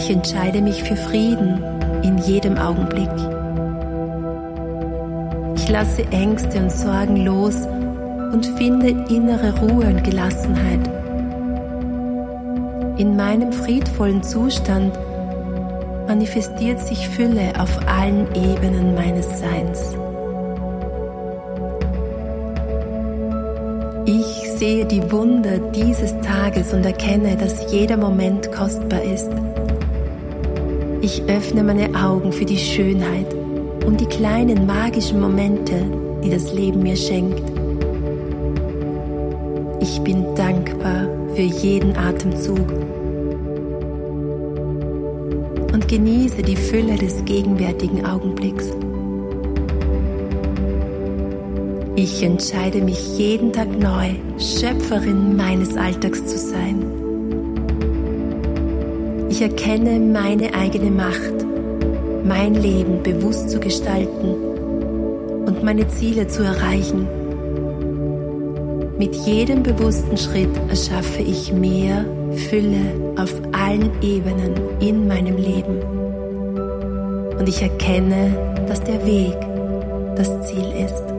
Ich 0.05 0.11
entscheide 0.11 0.61
mich 0.61 0.83
für 0.83 0.95
Frieden 0.95 1.63
in 2.03 2.19
jedem 2.19 2.59
Augenblick. 2.59 3.09
Ich 5.55 5.67
lasse 5.67 6.03
Ängste 6.11 6.59
und 6.59 6.71
Sorgen 6.71 7.25
los 7.25 7.55
und 8.31 8.45
finde 8.55 8.89
innere 9.11 9.59
Ruhe 9.61 9.87
und 9.87 10.03
Gelassenheit. 10.03 10.87
In 12.99 13.15
meinem 13.15 13.51
friedvollen 13.51 14.21
Zustand 14.21 14.93
manifestiert 16.05 16.79
sich 16.81 17.09
Fülle 17.09 17.53
auf 17.57 17.75
allen 17.87 18.27
Ebenen 18.35 18.93
meines 18.93 19.39
Seins. 19.39 19.95
Ich 24.05 24.51
sehe 24.59 24.85
die 24.85 25.11
Wunder 25.11 25.57
dieses 25.73 26.13
Tages 26.21 26.75
und 26.75 26.85
erkenne, 26.85 27.35
dass 27.37 27.71
jeder 27.73 27.97
Moment 27.97 28.51
kostbar 28.51 29.01
ist. 29.01 29.31
Ich 31.05 31.21
öffne 31.27 31.61
meine 31.61 31.93
Augen 31.93 32.31
für 32.31 32.45
die 32.45 32.57
Schönheit 32.57 33.31
und 33.85 34.01
die 34.01 34.07
kleinen 34.07 34.65
magischen 34.65 35.21
Momente, 35.21 35.85
die 36.23 36.31
das 36.31 36.51
Leben 36.51 36.81
mir 36.81 36.95
schenkt. 36.95 37.43
Ich 39.81 40.01
bin 40.01 40.25
dankbar 40.33 41.07
für 41.35 41.43
jeden 41.43 41.95
Atemzug 41.95 42.71
und 45.73 45.87
genieße 45.87 46.41
die 46.41 46.55
Fülle 46.55 46.95
des 46.95 47.23
gegenwärtigen 47.25 48.03
Augenblicks. 48.03 48.71
Ich 51.95 52.23
entscheide 52.23 52.81
mich 52.81 53.19
jeden 53.19 53.53
Tag 53.53 53.67
neu, 53.77 54.09
Schöpferin 54.39 55.37
meines 55.37 55.77
Alltags 55.77 56.25
zu 56.25 56.39
sein. 56.39 57.04
Ich 59.35 59.41
erkenne 59.41 59.99
meine 59.99 60.53
eigene 60.53 60.89
Macht, 60.89 61.45
mein 62.23 62.53
Leben 62.53 63.03
bewusst 63.03 63.49
zu 63.49 63.59
gestalten 63.59 64.33
und 65.45 65.61
meine 65.61 65.85
Ziele 65.89 66.25
zu 66.25 66.41
erreichen. 66.41 67.05
Mit 68.97 69.13
jedem 69.13 69.61
bewussten 69.61 70.15
Schritt 70.15 70.55
erschaffe 70.69 71.21
ich 71.21 71.51
mehr 71.51 72.05
Fülle 72.49 72.79
auf 73.17 73.33
allen 73.51 73.91
Ebenen 74.01 74.53
in 74.79 75.05
meinem 75.05 75.35
Leben. 75.35 75.81
Und 77.37 77.49
ich 77.49 77.61
erkenne, 77.61 78.37
dass 78.69 78.81
der 78.85 79.05
Weg 79.05 79.35
das 80.15 80.47
Ziel 80.47 80.71
ist. 80.81 81.14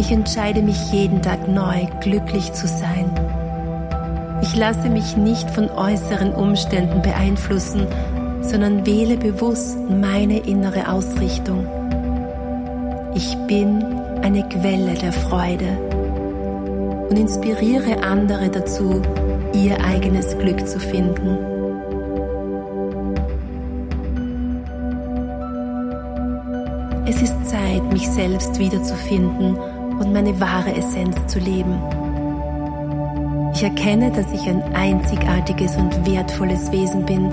Ich 0.00 0.10
entscheide 0.10 0.62
mich 0.62 0.92
jeden 0.92 1.20
Tag 1.20 1.46
neu, 1.46 1.84
glücklich 2.00 2.54
zu 2.54 2.66
sein. 2.66 3.10
Ich 4.40 4.56
lasse 4.56 4.88
mich 4.88 5.14
nicht 5.18 5.50
von 5.50 5.68
äußeren 5.68 6.32
Umständen 6.32 7.02
beeinflussen, 7.02 7.86
sondern 8.40 8.86
wähle 8.86 9.18
bewusst 9.18 9.76
meine 9.90 10.38
innere 10.38 10.90
Ausrichtung. 10.90 11.66
Ich 13.14 13.36
bin 13.46 13.84
eine 14.22 14.48
Quelle 14.48 14.94
der 14.94 15.12
Freude 15.12 15.68
und 17.10 17.18
inspiriere 17.18 18.02
andere 18.02 18.48
dazu, 18.48 19.02
ihr 19.52 19.84
eigenes 19.84 20.36
Glück 20.38 20.66
zu 20.66 20.80
finden. 20.80 21.36
Es 27.06 27.20
ist 27.20 27.50
Zeit, 27.50 27.92
mich 27.92 28.08
selbst 28.08 28.58
wiederzufinden 28.58 29.58
und 30.00 30.12
meine 30.12 30.40
wahre 30.40 30.74
Essenz 30.74 31.14
zu 31.26 31.38
leben. 31.38 31.78
Ich 33.54 33.62
erkenne, 33.62 34.10
dass 34.10 34.32
ich 34.32 34.48
ein 34.48 34.62
einzigartiges 34.74 35.76
und 35.76 36.06
wertvolles 36.06 36.72
Wesen 36.72 37.04
bin, 37.04 37.30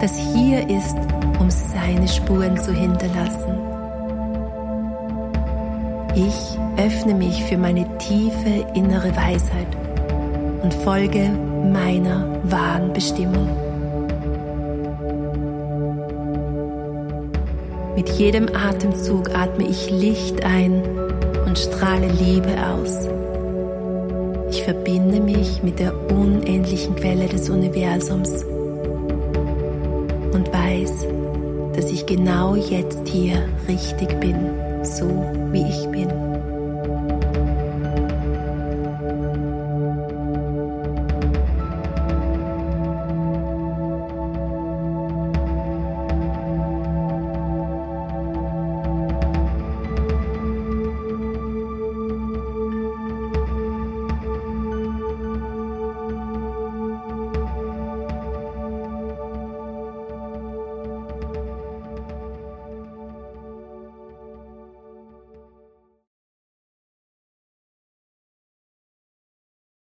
das 0.00 0.18
hier 0.18 0.68
ist, 0.68 0.96
um 1.38 1.48
seine 1.50 2.08
Spuren 2.08 2.58
zu 2.58 2.72
hinterlassen. 2.72 3.58
Ich 6.14 6.58
öffne 6.84 7.14
mich 7.14 7.44
für 7.44 7.56
meine 7.56 7.86
tiefe 7.98 8.66
innere 8.74 9.14
Weisheit 9.14 9.68
und 10.62 10.74
folge 10.74 11.30
meiner 11.72 12.26
wahren 12.42 12.92
Bestimmung. 12.92 13.48
Mit 17.94 18.08
jedem 18.10 18.48
Atemzug 18.54 19.30
atme 19.34 19.64
ich 19.68 19.90
Licht 19.90 20.44
ein 20.44 20.82
und 21.48 21.58
strahle 21.58 22.08
Liebe 22.08 22.52
aus. 22.62 23.08
Ich 24.50 24.62
verbinde 24.62 25.18
mich 25.20 25.62
mit 25.62 25.78
der 25.78 25.94
unendlichen 26.10 26.94
Quelle 26.94 27.26
des 27.26 27.48
Universums 27.48 28.44
und 30.34 30.52
weiß, 30.52 31.06
dass 31.74 31.90
ich 31.90 32.04
genau 32.04 32.54
jetzt 32.54 33.08
hier 33.08 33.48
richtig 33.66 34.08
bin, 34.20 34.36
so 34.82 35.06
wie 35.50 35.66
ich 35.66 35.86
bin. 35.88 36.27